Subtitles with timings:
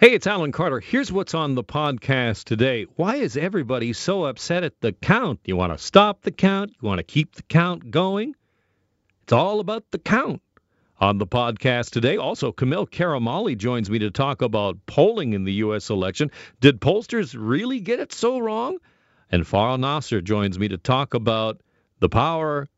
[0.00, 0.80] Hey, it's Alan Carter.
[0.80, 2.86] Here's what's on the podcast today.
[2.96, 5.40] Why is everybody so upset at the count?
[5.44, 6.70] You want to stop the count?
[6.80, 8.34] You want to keep the count going?
[9.24, 10.40] It's all about the count.
[11.00, 15.52] On the podcast today, also Kamil Karamali joins me to talk about polling in the
[15.64, 15.90] U.S.
[15.90, 16.30] election.
[16.60, 18.78] Did pollsters really get it so wrong?
[19.30, 21.60] And Farah Nasser joins me to talk about
[21.98, 22.70] the power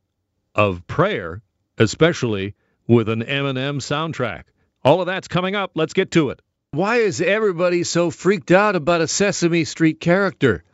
[0.57, 1.41] of prayer,
[1.79, 2.57] especially
[2.89, 4.46] with an Eminem soundtrack.
[4.84, 5.70] All of that's coming up.
[5.77, 6.43] Let's get to it.
[6.75, 10.65] Why is everybody so freaked out about a Sesame Street character?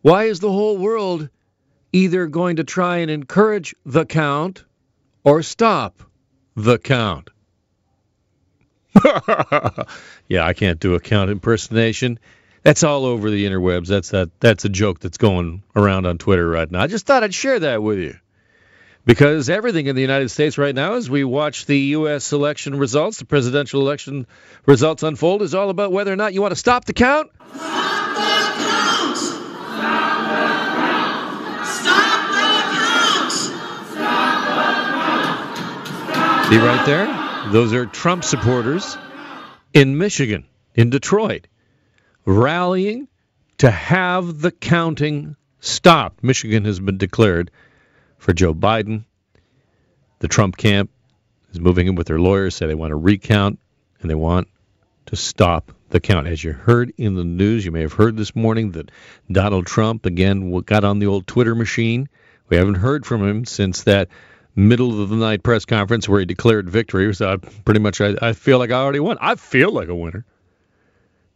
[0.00, 1.28] Why is the whole world
[1.92, 4.64] either going to try and encourage the count
[5.22, 6.02] or stop
[6.56, 7.28] the count?
[10.26, 12.18] yeah, I can't do a count impersonation.
[12.62, 13.88] That's all over the interwebs.
[13.88, 16.80] That's that that's a joke that's going around on Twitter right now.
[16.80, 18.18] I just thought I'd share that with you
[19.04, 22.32] because everything in the United States right now, as we watch the U.S.
[22.32, 24.26] election results, the presidential election
[24.66, 27.30] results unfold, is all about whether or not you want to stop the count.
[36.48, 37.52] See right there?
[37.52, 38.96] Those are Trump supporters
[39.72, 41.46] in Michigan, in Detroit,
[42.24, 43.08] rallying
[43.58, 46.22] to have the counting stopped.
[46.22, 47.50] Michigan has been declared
[48.18, 49.04] for Joe Biden.
[50.20, 50.90] The Trump camp
[51.52, 53.58] is moving in with their lawyers, say they want to recount
[54.00, 54.48] and they want
[55.06, 56.26] to stop the count.
[56.26, 58.90] As you heard in the news, you may have heard this morning that
[59.30, 62.08] Donald Trump again got on the old Twitter machine.
[62.48, 64.08] We haven't heard from him since that
[64.56, 67.14] middle of the night press conference where he declared victory.
[67.14, 69.18] So I, pretty much, I, I feel like I already won.
[69.20, 70.24] I feel like a winner.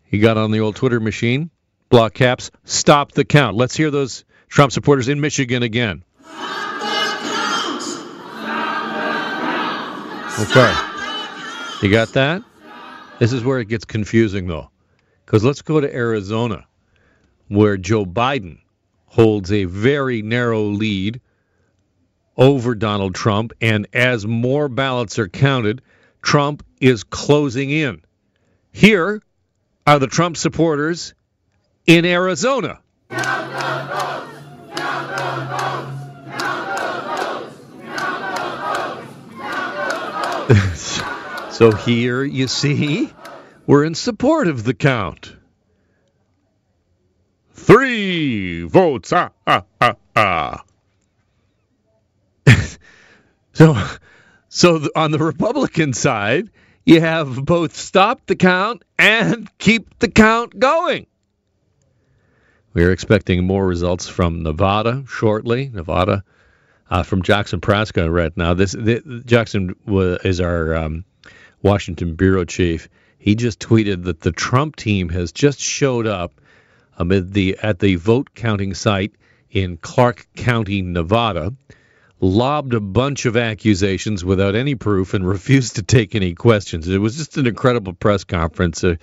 [0.05, 1.51] He got on the old Twitter machine,
[1.91, 3.57] block caps, stop the count.
[3.57, 6.03] Let's hear those Trump supporters in Michigan again.
[10.41, 10.73] Okay.
[11.83, 12.43] You got that?
[13.19, 14.71] This is where it gets confusing, though.
[15.27, 16.65] Because let's go to Arizona,
[17.49, 18.61] where Joe Biden
[19.07, 21.21] holds a very narrow lead
[22.37, 23.53] over Donald Trump.
[23.61, 25.83] And as more ballots are counted,
[26.23, 28.03] Trump is closing in.
[28.71, 29.21] Here
[29.87, 31.15] are the Trump supporters
[31.87, 32.81] in Arizona.
[41.59, 43.11] So here you see,
[43.67, 45.35] we're in support of the count.
[47.53, 49.13] Three votes.
[49.13, 50.65] Ah, ah, ah, ah.
[53.55, 53.77] so,
[54.49, 56.49] so on the Republican side,
[56.87, 61.09] you have both stop the count and keep the count going.
[62.73, 65.73] We're expecting more results from Nevada shortly.
[65.75, 66.23] Nevada
[66.89, 68.55] uh, from Jackson Proskow right now.
[68.55, 69.75] This, this Jackson
[70.23, 71.05] is our um,
[71.63, 72.89] Washington bureau chief.
[73.19, 76.41] He just tweeted that the Trump team has just showed up
[76.97, 79.13] amid the at the vote counting site
[79.51, 81.55] in Clark County, Nevada,
[82.21, 86.89] lobbed a bunch of accusations without any proof and refused to take any questions.
[86.89, 88.83] It was just an incredible press conference.
[88.85, 88.97] Uh,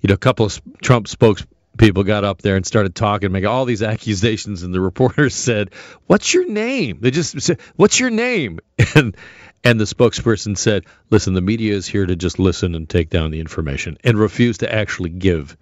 [0.00, 1.44] you know, a couple of Trump spokes
[1.76, 5.70] people got up there and started talking, making all these accusations, and the reporters said,
[6.06, 8.60] "What's your name?" They just said, "What's your name?"
[8.94, 9.16] and
[9.62, 13.30] and the spokesperson said, "Listen, the media is here to just listen and take down
[13.30, 15.56] the information," and refused to actually give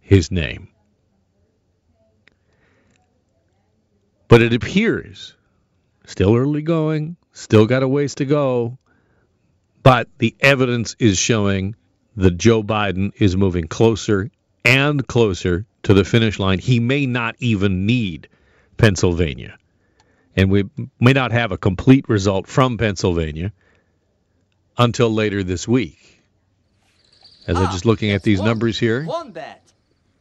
[0.00, 0.68] his name.
[4.28, 5.34] But it appears,
[6.06, 8.78] still early going, still got a ways to go,
[9.82, 11.76] but the evidence is showing
[12.16, 14.30] that Joe Biden is moving closer
[14.64, 16.58] and closer to the finish line.
[16.58, 18.28] He may not even need
[18.76, 19.56] Pennsylvania.
[20.36, 23.52] And we may not have a complete result from Pennsylvania
[24.76, 26.22] until later this week.
[27.46, 29.04] As ah, I'm just looking at these one, numbers here.
[29.04, 29.62] One bet.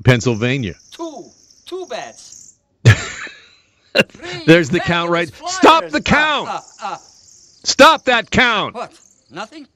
[0.04, 0.76] Pennsylvania.
[0.92, 1.26] Two.
[1.66, 2.60] Two bets.
[4.46, 5.32] There's the count right.
[5.48, 6.50] Stop the count.
[6.50, 6.98] Uh, uh, uh.
[6.98, 8.76] Stop that count.
[8.76, 9.00] What?
[9.32, 9.68] Nothing?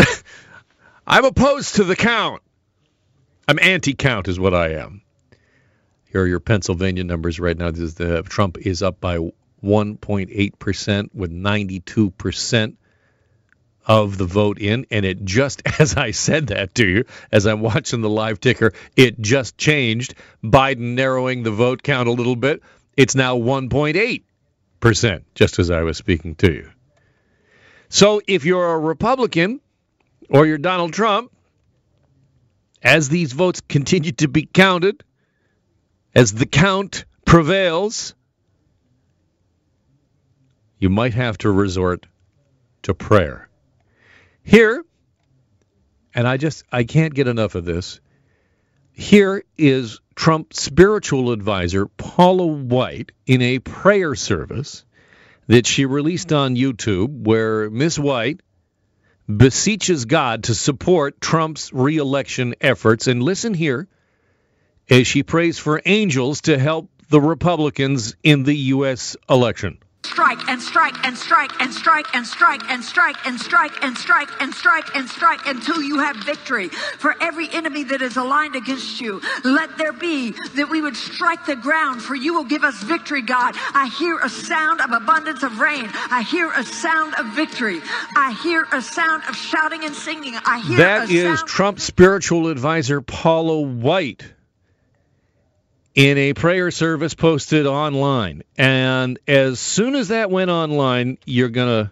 [1.06, 2.42] I'm opposed to the count.
[3.48, 5.02] I'm anti-count, is what I am.
[6.10, 7.68] Here are your Pennsylvania numbers right now.
[7.68, 9.18] Is the, Trump is up by
[9.62, 12.78] 1.8 percent with 92 percent
[13.86, 17.60] of the vote in, and it just as I said that to you, as I'm
[17.60, 20.14] watching the live ticker, it just changed.
[20.42, 22.62] Biden narrowing the vote count a little bit.
[22.96, 24.22] It's now 1.8
[24.80, 26.70] percent, just as I was speaking to you.
[27.88, 29.60] So if you're a Republican
[30.28, 31.32] or you're Donald Trump,
[32.82, 35.02] as these votes continue to be counted,
[36.14, 38.14] as the count prevails,
[40.78, 42.06] you might have to resort
[42.82, 43.48] to prayer.
[44.42, 44.84] Here,
[46.14, 48.00] and I just I can't get enough of this.
[48.92, 54.84] Here is Trump's spiritual advisor Paula White in a prayer service
[55.48, 58.40] that she released on YouTube where Miss White
[59.28, 63.88] beseeches God to support Trump's reelection efforts and listen here
[64.88, 69.78] as she prays for angels to help the Republicans in the US election.
[70.16, 74.30] Strike and strike and strike and strike and strike and strike and strike and strike
[74.40, 76.70] and strike and strike until you have victory.
[76.70, 81.44] For every enemy that is aligned against you, let there be that we would strike
[81.44, 83.56] the ground, for you will give us victory, God.
[83.74, 85.90] I hear a sound of abundance of rain.
[86.10, 87.82] I hear a sound of victory.
[88.16, 90.32] I hear a sound of shouting and singing.
[90.46, 94.24] I hear That is Trump's spiritual advisor Paula White
[95.96, 98.42] in a prayer service posted online.
[98.56, 101.90] And as soon as that went online, you're gonna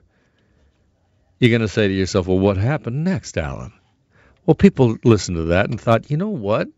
[1.41, 3.73] you're gonna say to yourself, "Well, what happened next, Alan?"
[4.47, 6.69] Well, people listened to that and thought, "You know what?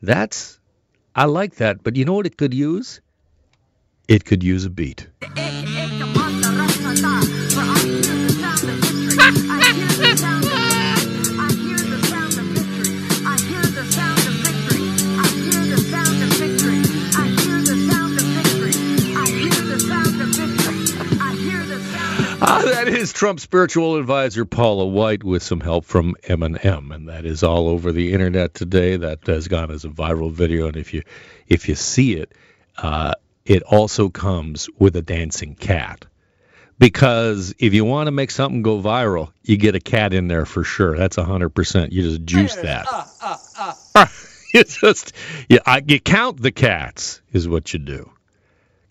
[0.00, 0.58] That's
[1.14, 3.00] I like that, but you know what it could use?
[4.08, 5.08] It could use a beat."
[22.70, 27.42] That is Trump's spiritual advisor Paula White with some help from Eminem, and that is
[27.42, 28.96] all over the internet today.
[28.96, 31.02] That has gone as a viral video, and if you
[31.48, 32.32] if you see it,
[32.78, 33.12] uh,
[33.44, 36.06] it also comes with a dancing cat.
[36.78, 40.46] Because if you want to make something go viral, you get a cat in there
[40.46, 40.96] for sure.
[40.96, 41.92] That's a hundred percent.
[41.92, 42.86] You just juice that.
[44.54, 45.12] you just
[45.50, 48.10] yeah, I, you count the cats is what you do.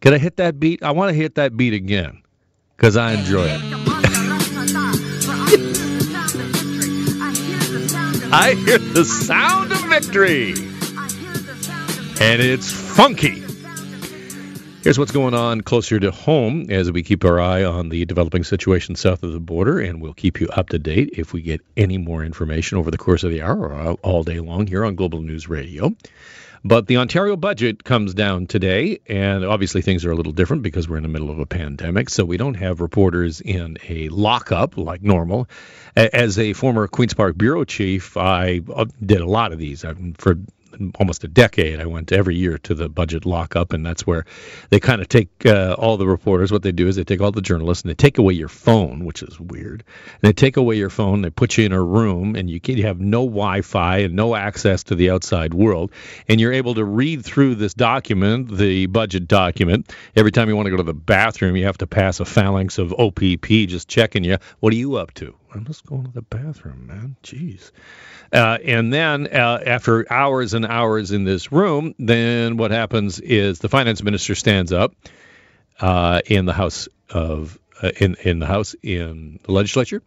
[0.02, 0.84] Can I hit that beat?
[0.84, 2.22] I want to hit that beat again
[2.80, 3.60] because I enjoy it.
[8.32, 10.52] I hear the sound of victory,
[12.24, 13.44] and it's funky.
[14.82, 18.46] Here's what's going on closer to home as we keep our eye on the developing
[18.46, 21.60] situation south of the border, and we'll keep you up to date if we get
[21.76, 24.86] any more information over the course of the hour or all- all day long here
[24.86, 25.94] on Global News Radio.
[26.64, 30.90] But the Ontario budget comes down today, and obviously things are a little different because
[30.90, 34.78] we're in the middle of a pandemic, so we don't have reporters in a lockup
[34.78, 35.48] like normal.
[35.96, 39.86] As a former Queen's Park bureau chief, I uh, did a lot of these.
[40.18, 40.38] For
[40.96, 44.26] almost a decade, I went every year to the budget lockup, and that's where
[44.70, 46.52] they kind of take uh, all the reporters.
[46.52, 49.06] What they do is they take all the journalists and they take away your phone,
[49.06, 49.84] which is weird.
[50.22, 52.78] And they take away your phone, they put you in a room, and you, can,
[52.78, 55.92] you have no Wi-Fi and no access to the outside world,
[56.28, 59.94] and you're able to read through this document, the budget document.
[60.16, 62.78] Every time you want to go to the bathroom, you have to pass a phalanx
[62.78, 64.38] of OPP just checking you.
[64.60, 65.39] What are you up to?
[65.54, 67.16] I'm just going to the bathroom, man.
[67.24, 67.72] Jeez.
[68.32, 73.60] Uh, and then uh, after hours and hours in this room, then what happens is
[73.60, 74.94] the finance minister stands up
[75.80, 80.04] uh, in the House of uh, in in the House in the legislature,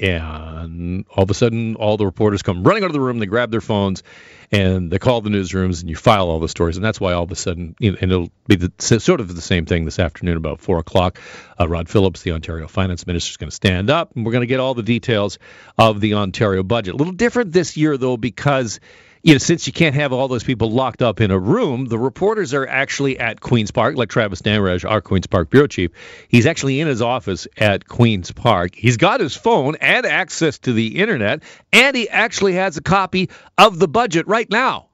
[0.00, 3.18] and all of a sudden, all the reporters come running out of the room.
[3.18, 4.02] They grab their phones,
[4.50, 6.76] and they call the newsrooms, and you file all the stories.
[6.76, 9.34] And that's why all of a sudden, you know, and it'll be the, sort of
[9.34, 11.20] the same thing this afternoon about four o'clock.
[11.58, 14.42] Uh, Rod Phillips, the Ontario finance minister, is going to stand up, and we're going
[14.42, 15.38] to get all the details
[15.78, 16.94] of the Ontario budget.
[16.94, 18.80] A little different this year, though, because
[19.22, 21.98] you know, since you can't have all those people locked up in a room, the
[21.98, 25.90] reporters are actually at Queen's Park, like Travis Dhanraj, our Queen's Park bureau chief.
[26.28, 28.74] He's actually in his office at Queen's Park.
[28.74, 33.28] He's got his phone and access to the internet, and he actually has a copy
[33.58, 34.88] of the budget right now.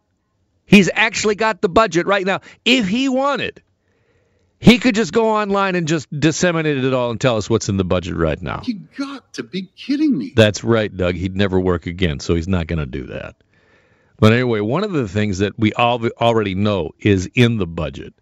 [0.64, 2.40] He's actually got the budget right now.
[2.64, 3.62] If he wanted,
[4.58, 7.76] he could just go online and just disseminate it all and tell us what's in
[7.76, 8.62] the budget right now.
[8.64, 10.32] You got to be kidding me.
[10.34, 11.14] That's right, Doug.
[11.14, 13.36] He'd never work again, so he's not going to do that.
[14.18, 18.14] But anyway, one of the things that we all already know is in the budget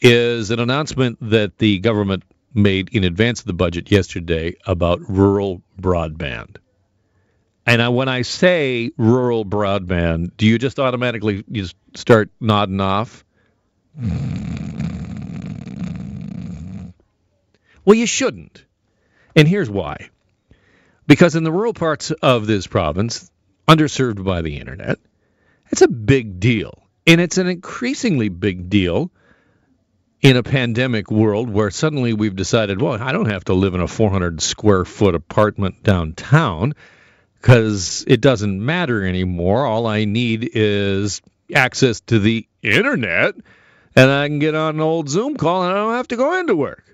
[0.00, 2.24] is an announcement that the government
[2.54, 6.56] made in advance of the budget yesterday about rural broadband.
[7.66, 13.24] And I, when I say rural broadband, do you just automatically just start nodding off?
[17.84, 18.64] Well, you shouldn't.
[19.34, 20.10] And here's why.
[21.06, 23.30] Because in the rural parts of this province,
[23.68, 24.98] underserved by the internet,
[25.76, 26.88] it's a big deal.
[27.06, 29.10] And it's an increasingly big deal
[30.22, 33.82] in a pandemic world where suddenly we've decided, well, I don't have to live in
[33.82, 36.72] a 400 square foot apartment downtown
[37.34, 39.66] because it doesn't matter anymore.
[39.66, 41.20] All I need is
[41.54, 43.34] access to the internet
[43.94, 46.40] and I can get on an old Zoom call and I don't have to go
[46.40, 46.84] into work.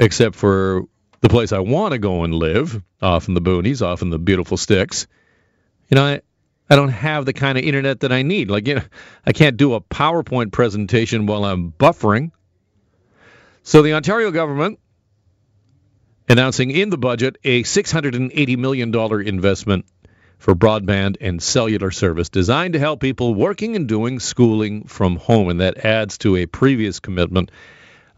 [0.00, 0.84] Except for
[1.20, 4.18] the place I want to go and live, off in the boonies, off in the
[4.18, 5.06] beautiful sticks,
[5.90, 6.22] you know, I,
[6.68, 8.50] I don't have the kind of internet that I need.
[8.50, 8.82] Like, you know,
[9.26, 12.30] I can't do a PowerPoint presentation while I'm buffering.
[13.62, 14.78] So the Ontario government
[16.28, 18.94] announcing in the budget a $680 million
[19.26, 19.84] investment
[20.38, 25.48] for broadband and cellular service designed to help people working and doing schooling from home.
[25.48, 27.50] And that adds to a previous commitment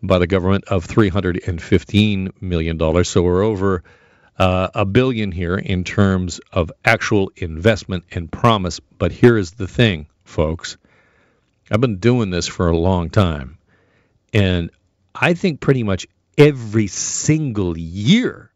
[0.02, 3.04] by the government of $315 million.
[3.04, 3.82] So we're over
[4.38, 8.80] uh, a billion here in terms of actual investment and promise.
[8.80, 10.76] But here is the thing, folks.
[11.70, 13.58] I've been doing this for a long time.
[14.32, 14.70] And
[15.14, 18.50] I think pretty much every single year,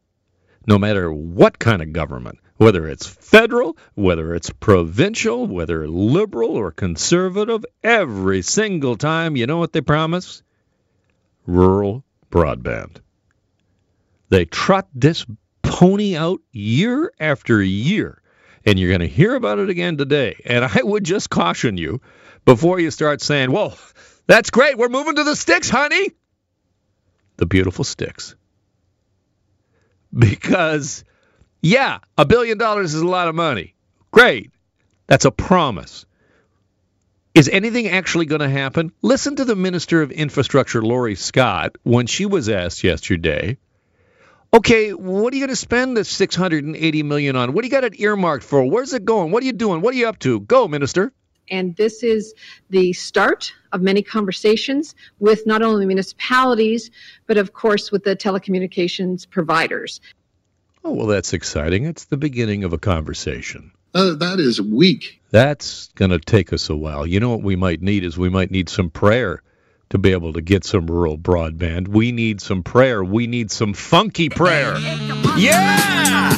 [0.66, 6.70] no matter what kind of government, whether it's federal, whether it's provincial, whether liberal or
[6.70, 10.42] conservative, every single time, you know what they promise?
[11.46, 12.98] Rural broadband.
[14.28, 15.24] They trot this
[15.70, 18.20] pony out year after year,
[18.66, 20.42] and you're going to hear about it again today.
[20.44, 22.02] And I would just caution you
[22.44, 23.78] before you start saying, well,
[24.26, 26.10] that's great, we're moving to the sticks, honey
[27.40, 28.36] the beautiful sticks.
[30.16, 31.04] Because,
[31.62, 33.74] yeah, a billion dollars is a lot of money.
[34.10, 34.52] Great.
[35.06, 36.04] That's a promise.
[37.34, 38.92] Is anything actually going to happen?
[39.00, 43.56] Listen to the Minister of Infrastructure, Laurie Scott, when she was asked yesterday,
[44.52, 47.52] okay, what are you going to spend the 680 million on?
[47.52, 48.64] What do you got it earmarked for?
[48.64, 49.30] Where's it going?
[49.30, 49.80] What are you doing?
[49.80, 50.40] What are you up to?
[50.40, 51.12] Go, Minister.
[51.50, 52.34] And this is
[52.70, 56.90] the start of many conversations with not only municipalities,
[57.26, 60.00] but of course with the telecommunications providers.
[60.84, 61.84] Oh, well, that's exciting.
[61.84, 63.72] It's the beginning of a conversation.
[63.92, 65.20] Uh, that is weak.
[65.30, 67.06] That's going to take us a while.
[67.06, 69.42] You know what we might need is we might need some prayer
[69.90, 71.88] to be able to get some rural broadband.
[71.88, 73.04] We need some prayer.
[73.04, 74.76] We need some funky prayer.
[75.36, 76.36] Yeah!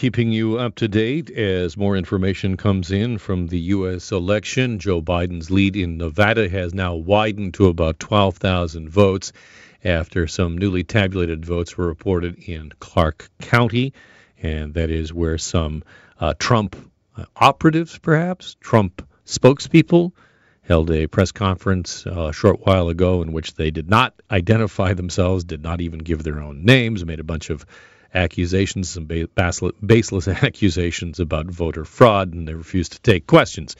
[0.00, 4.12] keeping you up to date as more information comes in from the U.S.
[4.12, 4.78] election.
[4.78, 9.30] Joe Biden's lead in Nevada has now widened to about 12,000 votes
[9.84, 13.92] after some newly tabulated votes were reported in Clark County,
[14.42, 15.82] and that is where some
[16.20, 16.76] uh, Trump
[17.16, 20.12] uh, operatives, perhaps, Trump spokespeople,
[20.62, 24.92] held a press conference uh, a short while ago in which they did not identify
[24.94, 27.66] themselves, did not even give their own names, made a bunch of
[28.14, 33.74] accusations, some baseless accusations about voter fraud, and they refused to take questions.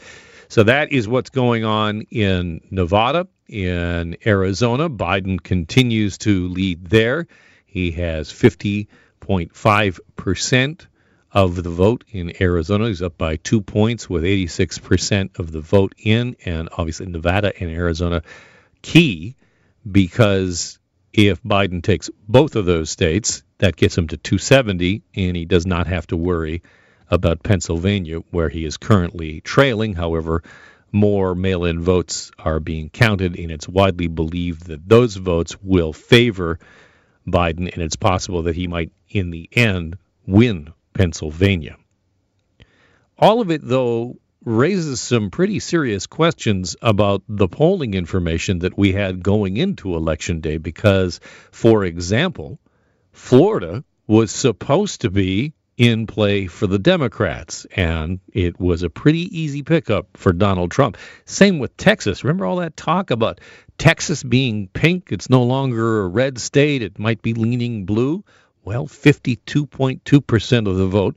[0.48, 3.28] So that is what's going on in Nevada.
[3.46, 7.28] In Arizona, Biden continues to lead there.
[7.66, 10.86] He has 50.5%
[11.32, 12.88] of the vote in Arizona.
[12.88, 16.36] He's up by two points with 86% of the vote in.
[16.44, 18.22] And obviously, Nevada and Arizona
[18.82, 19.36] key
[19.90, 20.78] because
[21.12, 25.66] if Biden takes both of those states, that gets him to 270, and he does
[25.66, 26.62] not have to worry
[27.10, 29.94] about Pennsylvania, where he is currently trailing.
[29.94, 30.42] However,
[30.92, 35.92] more mail in votes are being counted, and it's widely believed that those votes will
[35.92, 36.58] favor
[37.26, 41.78] Biden, and it's possible that he might, in the end, win Pennsylvania.
[43.18, 48.92] All of it, though, raises some pretty serious questions about the polling information that we
[48.92, 51.20] had going into Election Day, because,
[51.52, 52.58] for example,
[53.12, 59.22] Florida was supposed to be in play for the Democrats, and it was a pretty
[59.40, 60.98] easy pickup for Donald Trump.
[61.24, 62.24] Same with Texas.
[62.24, 63.40] Remember all that talk about
[63.78, 65.12] Texas being pink?
[65.12, 68.22] It's no longer a red state, it might be leaning blue.
[68.64, 71.16] Well, 52.2% of the vote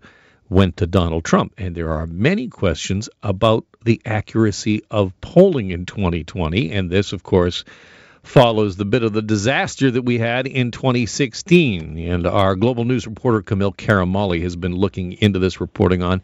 [0.50, 1.54] went to Donald Trump.
[1.58, 6.72] And there are many questions about the accuracy of polling in 2020.
[6.72, 7.66] And this, of course,
[8.24, 11.98] follows the bit of the disaster that we had in 2016.
[11.98, 16.22] And our global news reporter, Kamil Karamali, has been looking into this, reporting on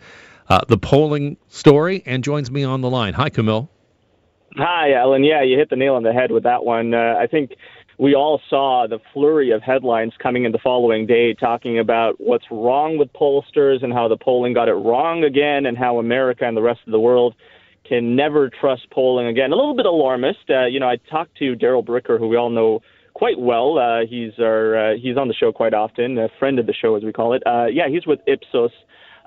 [0.48, 3.14] uh, the polling story, and joins me on the line.
[3.14, 3.70] Hi, Kamil.
[4.56, 5.24] Hi, Ellen.
[5.24, 6.94] Yeah, you hit the nail on the head with that one.
[6.94, 7.52] Uh, I think
[8.00, 12.46] we all saw the flurry of headlines coming in the following day talking about what's
[12.50, 16.56] wrong with pollsters and how the polling got it wrong again and how America and
[16.56, 17.36] the rest of the world
[17.86, 19.52] can never trust polling again.
[19.52, 20.50] A little bit alarmist.
[20.50, 22.82] Uh, you know, I talked to Darrell Bricker, who we all know
[23.14, 23.78] quite well.
[23.78, 26.96] Uh, he's our uh, he's on the show quite often, a friend of the show
[26.96, 27.44] as we call it.
[27.46, 28.72] Uh, yeah, he's with Ipsos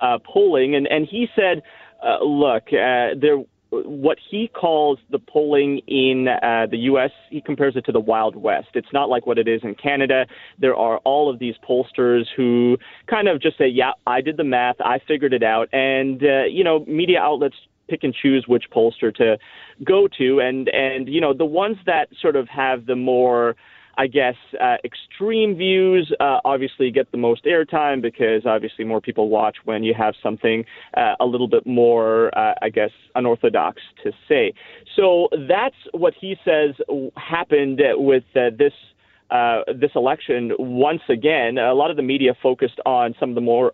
[0.01, 1.63] uh, polling, and and he said,
[2.03, 3.37] uh, look, uh, there
[3.73, 8.37] what he calls the polling in uh, the U.S., he compares it to the Wild
[8.37, 8.69] West.
[8.75, 10.27] It's not like what it is in Canada.
[10.59, 12.77] There are all of these pollsters who
[13.09, 15.69] kind of just say, yeah, I did the math, I figured it out.
[15.73, 17.57] And, uh, you know, media outlets
[17.89, 19.39] pick and choose which pollster to
[19.85, 23.57] go to, and and you know the ones that sort of have the more
[23.97, 29.29] I guess, uh, extreme views uh, obviously get the most airtime because obviously more people
[29.29, 30.65] watch when you have something
[30.97, 34.55] uh, a little bit more, uh, I guess, unorthodox to say.
[34.97, 36.75] So that's what he says
[37.17, 38.73] happened with uh, this.
[39.31, 43.41] Uh, this election, once again, a lot of the media focused on some of the
[43.41, 43.73] more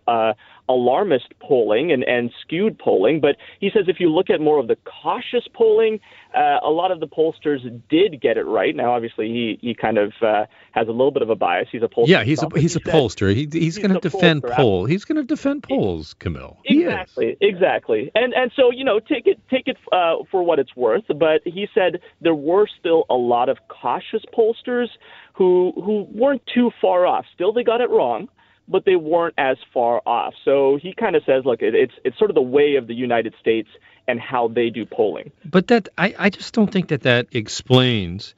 [0.69, 3.19] alarmist polling and, and skewed polling.
[3.19, 5.99] But he says if you look at more of the cautious polling,
[6.35, 7.59] uh, a lot of the pollsters
[7.89, 8.75] did get it right.
[8.75, 11.67] Now, obviously, he he kind of uh, has a little bit of a bias.
[11.71, 12.07] He's a pollster.
[12.07, 13.33] Yeah, he's a he's he a said- pollster.
[13.33, 14.85] He, he's, going to defend poll.
[14.85, 16.57] He's going to defend polls, Kamil.
[16.65, 20.75] Exactly, exactly, and and so you know, take it take it uh, for what it's
[20.75, 21.05] worth.
[21.07, 24.87] But he said there were still a lot of cautious pollsters
[25.33, 27.25] who who weren't too far off.
[27.33, 28.29] Still, they got it wrong,
[28.69, 30.33] but they weren't as far off.
[30.45, 32.93] So he kind of says, look, it, it's it's sort of the way of the
[32.93, 33.67] United States
[34.07, 35.31] and how they do polling.
[35.43, 38.35] But that I, I just don't think that that explains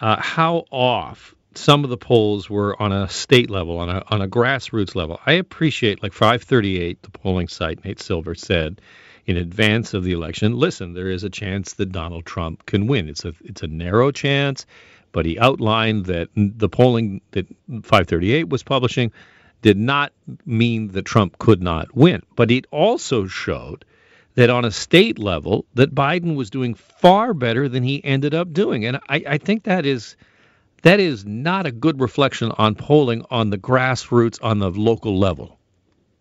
[0.00, 4.22] uh, how off some of the polls were on a state level, on a on
[4.22, 5.20] a grassroots level.
[5.26, 8.80] I appreciate like 538, the polling site, Nate Silver said
[9.26, 13.08] in advance of the election, listen, there is a chance that Donald Trump can win.
[13.08, 14.66] It's a it's a narrow chance,
[15.12, 19.12] but he outlined that the polling that 538 was publishing
[19.64, 20.12] did not
[20.44, 22.22] mean that Trump could not win.
[22.36, 23.86] But it also showed
[24.34, 28.52] that on a state level that Biden was doing far better than he ended up
[28.52, 28.84] doing.
[28.84, 30.16] And I, I think that is
[30.82, 35.58] that is not a good reflection on polling on the grassroots on the local level.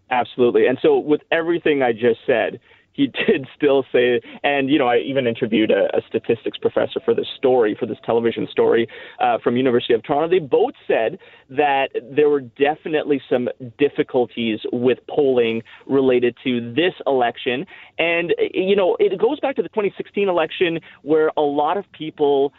[0.09, 0.65] Absolutely.
[0.65, 2.61] And so, with everything I just said,
[2.93, 7.13] he did still say, and you know, I even interviewed a, a statistics professor for
[7.13, 8.87] this story, for this television story
[9.19, 10.29] uh, from University of Toronto.
[10.29, 11.19] They both said
[11.49, 17.65] that there were definitely some difficulties with polling related to this election,
[17.97, 22.53] and you know, it goes back to the 2016 election where a lot of people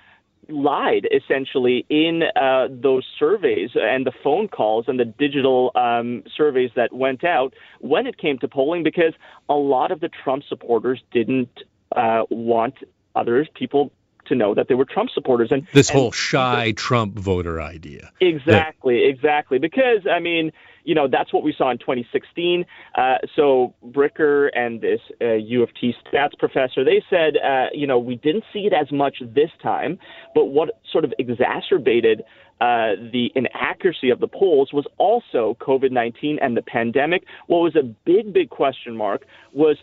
[0.49, 6.71] lied essentially in uh, those surveys and the phone calls and the digital um, surveys
[6.77, 9.13] that went out when it came to polling because
[9.49, 11.63] a lot of the Trump supporters didn't
[11.95, 12.75] uh, want
[13.15, 13.93] others people
[14.27, 18.11] to know that they were Trump supporters and This and whole shy Trump voter idea.
[18.21, 19.59] Exactly, exactly.
[19.59, 20.51] Because I mean,
[20.85, 22.65] you know, that's what we saw in 2016.
[22.95, 27.87] Uh, so Bricker and this uh, U of T stats professor, they said, uh, you
[27.87, 29.99] know, we didn't see it as much this time,
[30.35, 32.23] but what sort of exacerbated
[32.61, 37.25] uh, the inaccuracy of the polls was also COVID 19 and the pandemic.
[37.47, 39.77] What was a big, big question mark was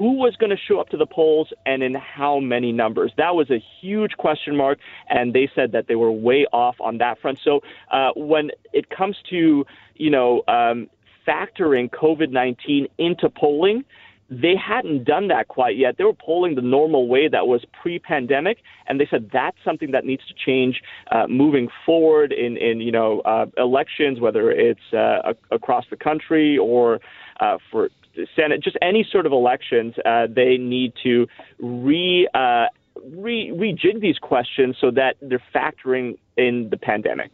[0.00, 3.12] who was going to show up to the polls and in how many numbers.
[3.18, 4.78] That was a huge question mark,
[5.10, 7.38] and they said that they were way off on that front.
[7.44, 7.60] So
[7.92, 10.88] uh, when it comes to you know um,
[11.28, 13.84] factoring COVID nineteen into polling.
[14.32, 15.96] They hadn't done that quite yet.
[15.98, 20.04] They were polling the normal way that was pre-pandemic, and they said that's something that
[20.04, 25.32] needs to change uh, moving forward in, in you know uh, elections, whether it's uh,
[25.50, 27.00] across the country or
[27.40, 27.90] uh, for
[28.36, 31.26] Senate, just any sort of elections, uh, they need to
[31.58, 32.66] re, uh,
[33.04, 37.32] re rejig these questions so that they're factoring in the pandemic.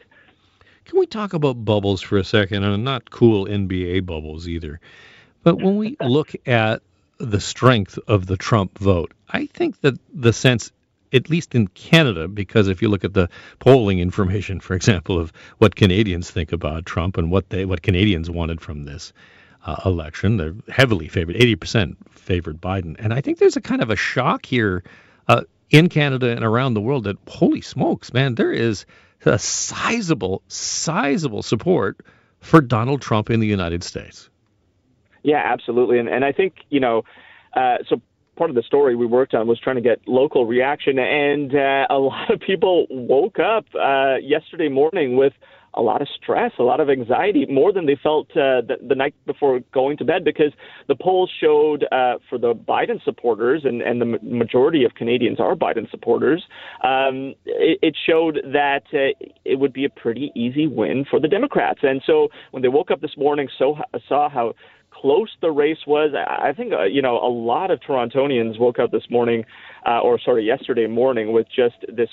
[0.84, 2.62] Can we talk about bubbles for a second?
[2.62, 4.80] And not cool NBA bubbles either.
[5.42, 6.82] But when we look at
[7.18, 10.70] the strength of the Trump vote, I think that the sense,
[11.12, 15.32] at least in Canada, because if you look at the polling information, for example, of
[15.58, 19.12] what Canadians think about Trump and what they what Canadians wanted from this
[19.66, 23.90] uh, election, they're heavily favored, 80% favored Biden, and I think there's a kind of
[23.90, 24.82] a shock here
[25.28, 28.86] uh, in Canada and around the world that holy smokes, man, there is
[29.24, 32.00] a sizable, sizable support
[32.40, 34.30] for Donald Trump in the United States.
[35.22, 35.98] Yeah, absolutely.
[35.98, 37.04] And and I think you know,
[37.54, 38.00] uh, so
[38.36, 41.86] part of the story we worked on was trying to get local reaction, and uh,
[41.90, 45.32] a lot of people woke up uh, yesterday morning with
[45.76, 48.94] a lot of stress, a lot of anxiety, more than they felt uh, the, the
[48.94, 50.52] night before going to bed, because
[50.88, 55.38] the polls showed uh, for the Biden supporters, and, and the ma- majority of Canadians
[55.40, 56.44] are Biden supporters,
[56.82, 59.12] um, it, it showed that uh,
[59.44, 61.80] it would be a pretty easy win for the Democrats.
[61.82, 63.76] And so when they woke up this morning, so
[64.08, 64.54] saw how
[64.90, 66.14] close the race was.
[66.14, 69.44] I I think uh, you know a lot of Torontonians woke up this morning,
[69.86, 72.08] uh, or sorry, yesterday morning, with just this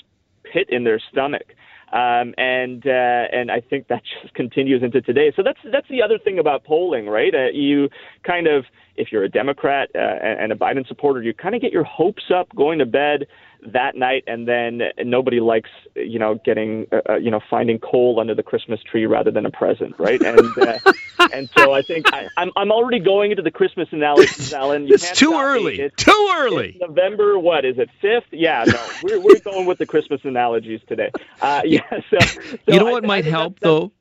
[0.50, 1.54] pit in their stomach.
[1.94, 5.32] Um, and uh, and I think that just continues into today.
[5.36, 7.32] So that's that's the other thing about polling, right?
[7.32, 7.88] Uh, you
[8.24, 8.64] kind of,
[8.96, 12.24] if you're a Democrat uh, and a Biden supporter, you kind of get your hopes
[12.34, 13.26] up going to bed
[13.66, 18.18] that night, and then nobody likes you know getting uh, uh, you know finding coal
[18.20, 20.20] under the Christmas tree rather than a present, right?
[20.20, 20.78] And uh,
[21.32, 24.86] and so I think I, I'm I'm already going into the Christmas analogies, Alan.
[24.86, 25.80] You It's too early.
[25.80, 26.76] It's- Too early.
[26.80, 27.88] November, what is it?
[28.00, 28.26] Fifth?
[28.30, 31.10] Yeah, no, we're we're going with the Christmas analogies today.
[31.40, 33.92] Uh, yeah, so, so you know what I might think help that's- though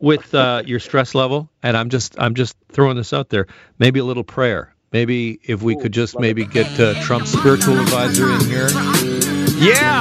[0.00, 3.48] with uh, your stress level and i'm just i'm just throwing this out there
[3.80, 8.30] maybe a little prayer maybe if we could just maybe get uh, trump's spiritual advisor
[8.30, 8.68] in here
[9.58, 10.00] yeah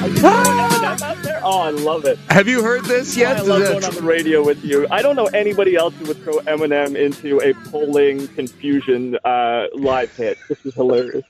[0.00, 1.40] Eminem out there?
[1.42, 2.18] Oh, I love it.
[2.28, 4.86] have you heard this yet I love Uh, going on the radio with you.
[4.90, 10.14] I don't know anybody else who would throw Eminem into a polling confusion uh, live
[10.16, 10.38] hit.
[10.48, 11.24] This is hilarious.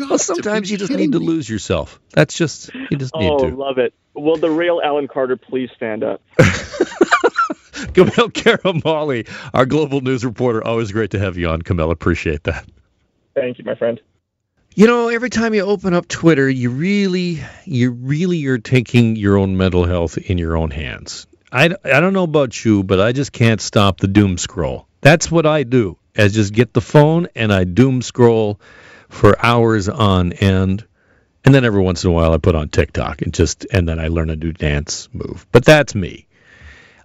[0.00, 3.46] well, sometimes you just need to lose yourself that's just you just need to.
[3.46, 3.94] Oh, love it.
[4.14, 6.20] Will the real Alan Carter please stand up?
[7.94, 12.66] Kamil Karamali, our global news reporter always great to have you on Kamil appreciate that
[13.36, 14.00] Thank you, my friend.
[14.74, 19.36] You know, every time you open up Twitter, you really, you really are taking your
[19.36, 21.26] own mental health in your own hands.
[21.52, 24.88] I, I don't know about you, but I just can't stop the doom scroll.
[25.02, 25.98] That's what I do.
[26.16, 28.58] I just get the phone and I doom scroll
[29.10, 30.86] for hours on end.
[31.44, 34.00] And then every once in a while I put on TikTok and just, and then
[34.00, 35.46] I learn a new dance move.
[35.52, 36.25] But that's me.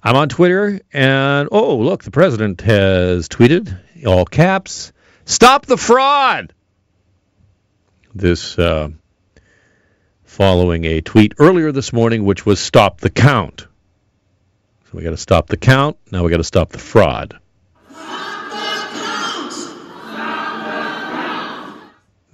[0.04, 4.92] I'm on Twitter and, oh, look, the president has tweeted, all caps,
[5.26, 6.54] stop the fraud
[8.14, 8.90] this uh,
[10.24, 13.68] following a tweet earlier this morning, which was stop the count.
[14.86, 15.98] So we got to stop the count.
[16.12, 17.38] Now we got to stop the fraud.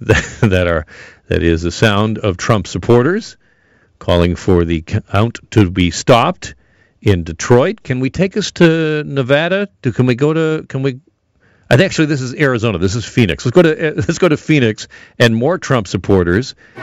[0.00, 0.86] that are
[1.26, 3.36] that is the sound of Trump supporters
[3.98, 6.54] calling for the count to be stopped
[7.00, 7.82] in Detroit.
[7.82, 9.68] Can we take us to Nevada?
[9.82, 10.64] Do, can we go to?
[10.68, 11.00] Can we?
[11.70, 12.78] I think actually this is Arizona.
[12.78, 13.44] This is Phoenix.
[13.44, 16.54] Let's go to let's go to Phoenix and more Trump supporters.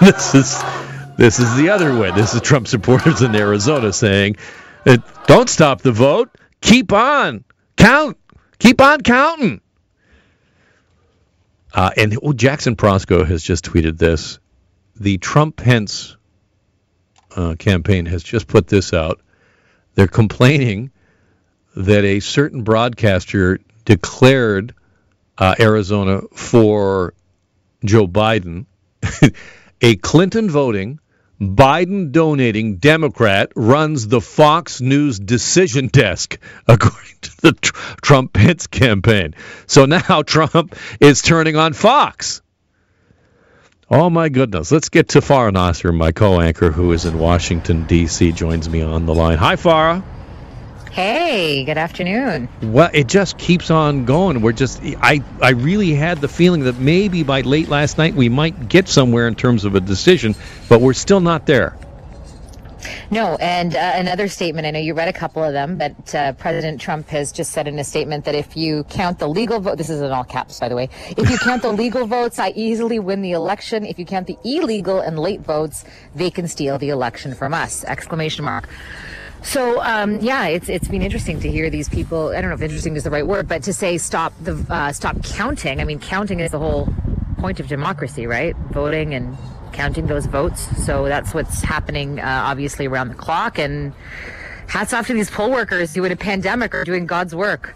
[0.00, 0.62] this is
[1.16, 2.10] this is the other way.
[2.12, 4.36] This is Trump supporters in Arizona saying,
[4.86, 6.30] uh, "Don't stop the vote.
[6.60, 7.44] Keep on
[7.76, 8.16] count.
[8.58, 9.60] Keep on counting."
[11.72, 14.38] Uh, and oh, Jackson Proskow has just tweeted this.
[14.96, 16.16] The Trump Pence
[17.34, 19.20] uh, campaign has just put this out.
[19.94, 20.90] They're complaining
[21.76, 24.74] that a certain broadcaster declared
[25.38, 27.14] uh, Arizona for
[27.84, 28.66] Joe Biden.
[29.80, 31.00] a Clinton voting,
[31.40, 38.66] Biden donating Democrat runs the Fox News decision desk, according to the tr- Trump Pence
[38.66, 39.34] campaign.
[39.66, 42.40] So now Trump is turning on Fox.
[43.90, 44.72] Oh my goodness.
[44.72, 48.80] Let's get to Farah Nasser, my co anchor who is in Washington, D.C., joins me
[48.80, 49.36] on the line.
[49.36, 50.02] Hi, Farah.
[50.90, 52.48] Hey, good afternoon.
[52.62, 54.40] Well, it just keeps on going.
[54.40, 58.28] We're just I I really had the feeling that maybe by late last night we
[58.28, 60.34] might get somewhere in terms of a decision,
[60.68, 61.76] but we're still not there.
[63.10, 64.66] No, and uh, another statement.
[64.66, 67.68] I know you read a couple of them, but uh, President Trump has just said
[67.68, 70.60] in a statement that if you count the legal vote, this is in all caps,
[70.60, 70.88] by the way.
[71.16, 73.84] If you count the legal votes, I easily win the election.
[73.84, 77.84] If you count the illegal and late votes, they can steal the election from us!
[77.84, 78.68] Exclamation mark.
[79.42, 82.28] So um, yeah, it's it's been interesting to hear these people.
[82.28, 84.92] I don't know if interesting is the right word, but to say stop the uh,
[84.92, 85.80] stop counting.
[85.80, 86.88] I mean, counting is the whole
[87.38, 88.56] point of democracy, right?
[88.72, 89.36] Voting and
[89.74, 90.60] counting those votes.
[90.84, 93.58] So that's what's happening, uh, obviously around the clock.
[93.58, 93.92] And
[94.68, 97.74] hats off to these poll workers who, in a pandemic, are doing God's work.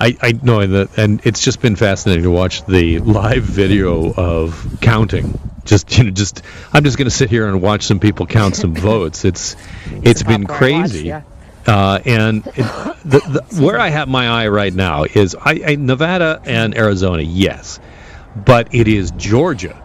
[0.00, 4.78] I, I know that, and it's just been fascinating to watch the live video of
[4.80, 5.38] counting.
[5.64, 8.56] Just you know, just I'm just going to sit here and watch some people count
[8.56, 9.26] some votes.
[9.26, 9.56] It's
[9.90, 11.06] it's been popcorn watch, crazy.
[11.08, 11.22] yeah.
[11.66, 12.54] Uh, and it,
[13.04, 17.22] the, the, where I have my eye right now is I, I, Nevada and Arizona,
[17.22, 17.78] yes,
[18.34, 19.80] but it is Georgia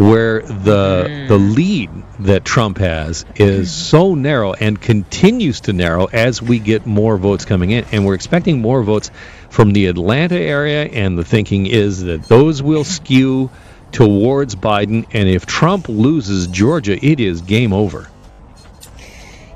[0.00, 1.28] where the hmm.
[1.28, 6.86] the lead that Trump has is so narrow and continues to narrow as we get
[6.86, 9.10] more votes coming in, and we're expecting more votes
[9.50, 13.50] from the Atlanta area, and the thinking is that those will skew
[13.92, 18.09] towards Biden, and if Trump loses Georgia, it is game over.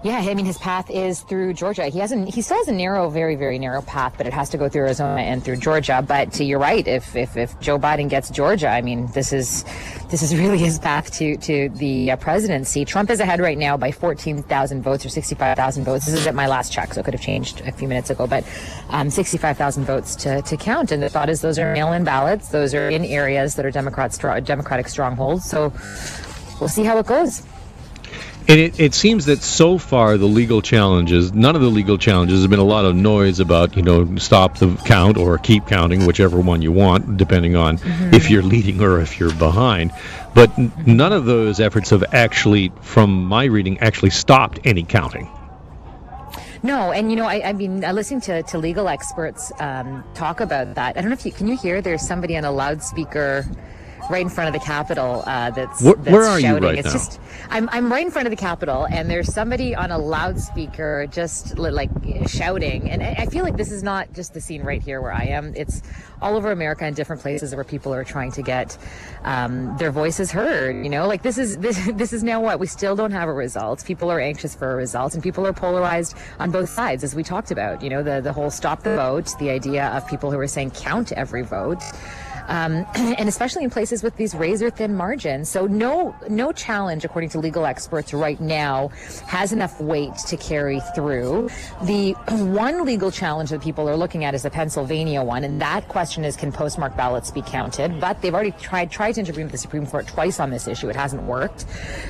[0.05, 1.87] Yeah, I mean his path is through Georgia.
[1.87, 2.29] He hasn't.
[2.29, 4.83] He still has a narrow, very, very narrow path, but it has to go through
[4.83, 6.05] Arizona and through Georgia.
[6.07, 6.87] But you're right.
[6.87, 9.65] If if, if Joe Biden gets Georgia, I mean this is
[10.11, 12.85] this is really his path to to the uh, presidency.
[12.85, 16.05] Trump is ahead right now by 14,000 votes or 65,000 votes.
[16.05, 18.27] This is at my last check, so it could have changed a few minutes ago.
[18.27, 18.45] But
[18.91, 22.51] um, 65,000 votes to to count, and the thought is those are mail-in ballots.
[22.51, 24.13] Those are in areas that are Democrat
[24.45, 25.49] Democratic strongholds.
[25.49, 25.73] So
[26.61, 27.43] we'll see how it goes.
[28.47, 32.41] And it, it seems that so far the legal challenges, none of the legal challenges,
[32.41, 36.05] has been a lot of noise about, you know, stop the count or keep counting,
[36.05, 37.79] whichever one you want, depending on
[38.13, 39.93] if you're leading or if you're behind.
[40.35, 45.31] But n- none of those efforts have actually, from my reading, actually stopped any counting.
[46.63, 50.41] No, and you know, I, I mean, uh, listening to, to legal experts um, talk
[50.41, 50.99] about that.
[50.99, 51.81] I don't know if you can you hear.
[51.81, 53.47] There's somebody on a loudspeaker
[54.11, 56.63] right in front of the Capitol uh, that's, Where- that's where are you shouting.
[56.65, 56.93] right it's now?
[56.93, 61.07] just I'm I'm right in front of the Capitol, and there's somebody on a loudspeaker
[61.11, 61.91] just li- like
[62.27, 62.91] shouting.
[62.91, 65.25] And I I feel like this is not just the scene right here where I
[65.25, 65.53] am.
[65.57, 65.83] It's
[66.23, 68.77] all over America and different places where people are trying to get
[69.25, 70.83] um, their voices heard.
[70.83, 73.33] You know, like this is this this is now what we still don't have a
[73.33, 73.85] result.
[73.85, 77.23] People are anxious for a result, and people are polarized on both sides, as we
[77.23, 77.83] talked about.
[77.83, 80.71] You know, the the whole stop the vote, the idea of people who are saying
[80.73, 81.83] count every vote.
[82.49, 85.49] Um, and especially in places with these razor thin margins.
[85.49, 88.89] So no no challenge, according to legal experts right now,
[89.27, 91.49] has enough weight to carry through.
[91.83, 95.89] The one legal challenge that people are looking at is the Pennsylvania one, and that
[95.89, 98.01] question is can postmark ballots be counted?
[98.01, 100.89] But they've already tried tried to intervene with the Supreme Court twice on this issue.
[100.89, 101.65] It hasn't worked.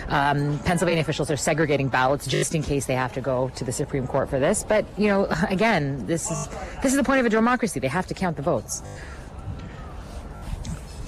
[0.08, 3.72] Um, Pennsylvania officials are segregating ballots just in case they have to go to the
[3.72, 4.64] Supreme Court for this.
[4.66, 6.48] But you know, again, this is
[6.82, 7.80] this is the point of a democracy.
[7.80, 8.82] They have to count the votes.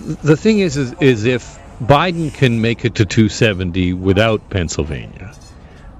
[0.07, 5.35] The thing is, is, is if Biden can make it to 270 without Pennsylvania,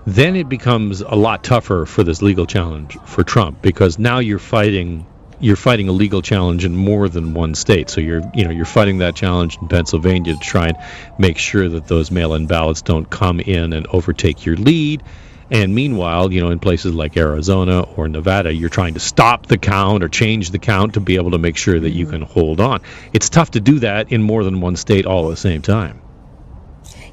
[0.07, 4.39] then it becomes a lot tougher for this legal challenge for Trump because now you're
[4.39, 5.05] fighting
[5.39, 7.91] you're fighting a legal challenge in more than one state.
[7.91, 10.77] So you're you know you're fighting that challenge in Pennsylvania to try and
[11.19, 15.03] make sure that those mail-in ballots don't come in and overtake your lead.
[15.51, 19.59] And meanwhile, you know, in places like Arizona or Nevada, you're trying to stop the
[19.59, 22.15] count or change the count to be able to make sure that you mm-hmm.
[22.15, 22.81] can hold on.
[23.13, 26.01] It's tough to do that in more than one state all at the same time.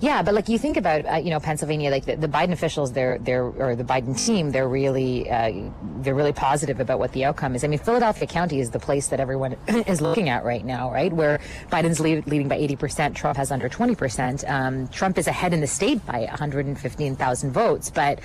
[0.04, 2.92] Yeah, but like you think about, uh, you know, Pennsylvania, like the, the Biden officials,
[2.92, 5.54] they're they're or the Biden team, they're really uh,
[6.00, 7.64] they're really positive about what the outcome is.
[7.64, 9.56] I mean, Philadelphia County is the place that everyone
[9.88, 11.14] is looking at right now, right?
[11.14, 11.40] Where
[11.72, 14.44] Biden's lead, leading by 80 percent, Trump has under 20 percent.
[14.46, 18.20] Um, Trump is ahead in the state by 115,000 votes, but.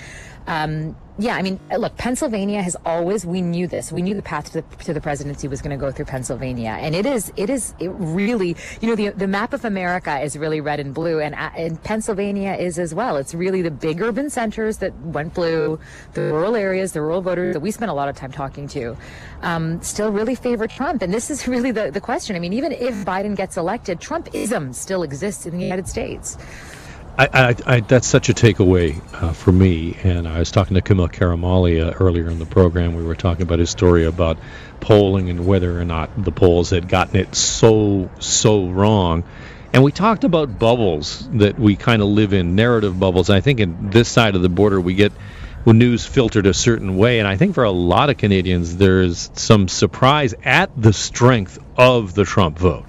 [0.49, 3.91] Um, yeah, I mean, look, Pennsylvania has always, we knew this.
[3.91, 6.79] We knew the path to the, to the presidency was going to go through Pennsylvania.
[6.81, 10.39] And it is, it is, it really, you know, the, the map of America is
[10.39, 13.17] really red and blue, and, uh, and Pennsylvania is as well.
[13.17, 15.81] It's really the big urban centers that went blue,
[16.15, 18.97] the rural areas, the rural voters that we spent a lot of time talking to,
[19.43, 21.03] um, still really favor Trump.
[21.03, 22.37] And this is really the, the question.
[22.37, 26.39] I mean, even if Biden gets elected, Trumpism still exists in the United States.
[27.19, 29.97] I, I, I, that's such a takeaway uh, for me.
[30.05, 32.95] And I was talking to Kamil Karamali uh, earlier in the program.
[32.95, 34.39] We were talking about his story about
[34.79, 39.25] polling and whether or not the polls had gotten it so, so wrong.
[39.73, 43.31] And we talked about bubbles that we kind of live in, narrative bubbles.
[43.31, 45.13] I think in this side of the border, we get
[45.67, 47.19] news filtered a certain way.
[47.19, 52.15] And I think for a lot of Canadians, there's some surprise at the strength of
[52.15, 52.87] the Trump vote.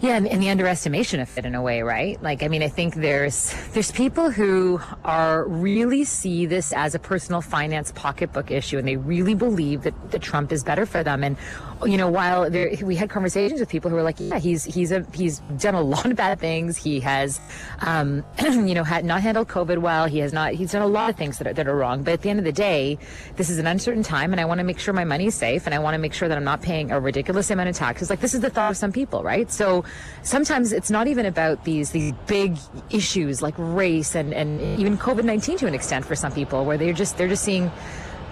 [0.00, 2.22] Yeah, and, the underestimation of it in a way, right?
[2.22, 7.00] Like, I mean, I think there's there's people who are really see this as a
[7.00, 11.24] personal finance pocketbook issue, and they really believe that, that Trump is better for them.
[11.24, 11.36] And
[11.86, 14.92] you know, while there, we had conversations with people who were like, yeah, he's he's
[14.92, 16.76] a he's done a lot of bad things.
[16.76, 17.40] He has,
[17.80, 20.06] um, you know, had not handled COVID well.
[20.06, 20.52] He has not.
[20.52, 22.02] He's done a lot of things that are, that are wrong.
[22.02, 22.98] But at the end of the day,
[23.36, 25.66] this is an uncertain time, and I want to make sure my money is safe,
[25.66, 28.10] and I want to make sure that I'm not paying a ridiculous amount of taxes.
[28.10, 29.50] Like this is the thought of some people, right?
[29.50, 29.84] So
[30.22, 32.58] sometimes it's not even about these these big
[32.90, 36.78] issues like race and and even COVID nineteen to an extent for some people, where
[36.78, 37.70] they're just they're just seeing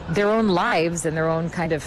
[0.09, 1.85] their own lives and their own kind of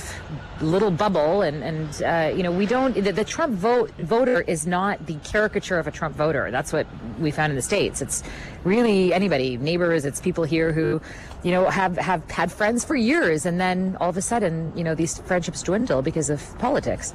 [0.61, 1.41] little bubble.
[1.41, 5.15] And and uh, you know we don't the, the Trump vote voter is not the
[5.23, 6.51] caricature of a Trump voter.
[6.51, 6.87] That's what
[7.19, 8.01] we found in the states.
[8.01, 8.23] It's
[8.63, 11.01] really anybody neighbors it's people here who
[11.43, 14.83] you know have have had friends for years and then all of a sudden you
[14.83, 17.13] know these friendships dwindle because of politics.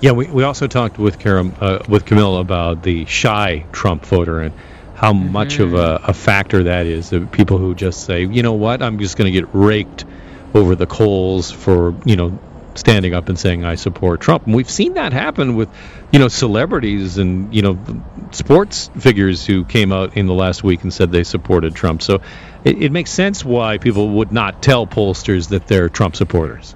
[0.00, 4.40] Yeah, we, we also talked with Karam, uh, with Kamil about the shy Trump voter
[4.40, 4.54] and
[5.00, 7.08] how much of a, a factor that is.
[7.08, 10.04] The people who just say, you know what, I'm just going to get raked
[10.52, 12.38] over the coals for you know
[12.74, 14.44] standing up and saying I support Trump.
[14.44, 15.70] And we've seen that happen with
[16.12, 17.78] you know celebrities and you know
[18.32, 22.02] sports figures who came out in the last week and said they supported Trump.
[22.02, 22.20] So
[22.62, 26.74] it, it makes sense why people would not tell pollsters that they're Trump supporters.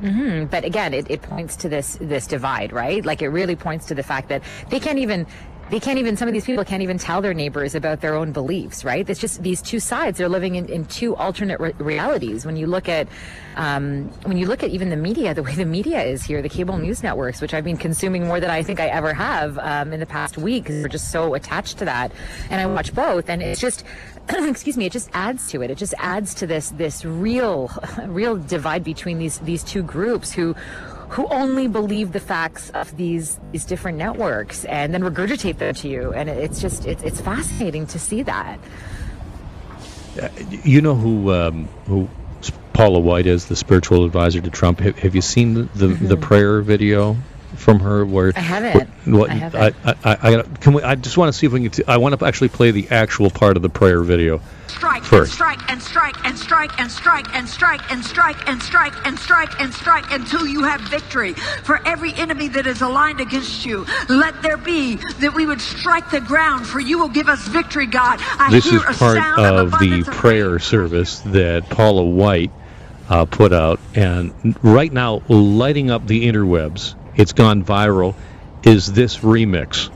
[0.00, 3.04] hmm But again, it, it points to this this divide, right?
[3.04, 5.26] Like it really points to the fact that they can't even
[5.70, 8.32] they can't even some of these people can't even tell their neighbors about their own
[8.32, 9.08] beliefs right?
[9.08, 12.46] It's just these two sides they're living in, in two alternate re- realities.
[12.46, 13.08] When you look at
[13.56, 16.48] um, when you look at even the media the way the media is here the
[16.48, 19.92] cable news networks which i've been consuming more than i think i ever have um,
[19.92, 22.12] in the past week because we're just so attached to that.
[22.50, 23.84] And i watch both and it's just
[24.28, 25.70] excuse me it just adds to it.
[25.70, 27.70] It just adds to this this real
[28.06, 30.54] real divide between these these two groups who
[31.10, 35.88] who only believe the facts of these these different networks and then regurgitate them to
[35.88, 36.12] you.
[36.12, 38.58] And it's just it's, it's fascinating to see that.
[40.64, 42.08] You know who um, who
[42.72, 44.80] Paula White is, the spiritual advisor to Trump.
[44.80, 47.16] Have, have you seen the, the, the prayer video
[47.56, 48.04] from her?
[48.04, 48.32] Where.
[48.36, 48.88] I haven't.
[49.06, 49.76] What, I haven't.
[49.84, 50.82] I, I, I, I- can we?
[50.82, 51.70] I just want to see if we can.
[51.70, 54.40] T- I want to actually play the actual part of the prayer video.
[54.66, 55.32] strike First.
[55.32, 59.18] and strike and strike and strike and strike and strike and strike and strike and
[59.18, 61.32] strike and strike until you have victory.
[61.32, 66.10] For every enemy that is aligned against you, let there be that we would strike
[66.10, 68.18] the ground, for you will give us victory, God.
[68.20, 70.58] I This hear is a part sound of the abundance of prayer rain.
[70.58, 72.50] service that Paula White
[73.08, 76.94] uh, put out, and right now lighting up the interwebs.
[77.18, 78.14] It's gone viral.
[78.64, 79.90] Is this remix?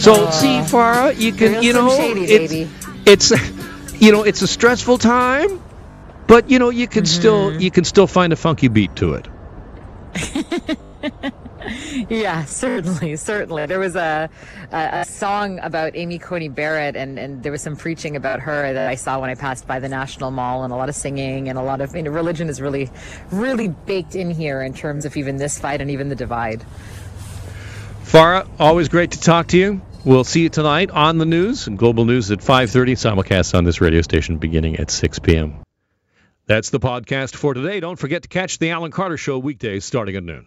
[0.00, 2.70] So see, Farah, you can, you know, Shady, it's, baby.
[3.04, 3.30] it's,
[4.00, 5.60] you know, it's a stressful time,
[6.26, 7.60] but you know, you can still, Mm-hmm.
[7.60, 9.28] you can still find a funky beat to it.
[12.08, 13.66] Yeah, certainly, certainly.
[13.66, 14.28] There was a,
[14.72, 18.72] a a song about Amy Coney Barrett, and and there was some preaching about her
[18.72, 21.48] that I saw when I passed by the National Mall, and a lot of singing,
[21.48, 22.90] and a lot of you know, religion is really,
[23.30, 26.64] really baked in here in terms of even this fight and even the divide.
[28.04, 29.80] Farah, always great to talk to you.
[30.04, 32.92] We'll see you tonight on the news and global news at 5:30.
[32.92, 35.62] Simulcast on this radio station beginning at 6 p.m.
[36.46, 37.80] That's the podcast for today.
[37.80, 40.46] Don't forget to catch the Alan Carter Show weekdays starting at noon.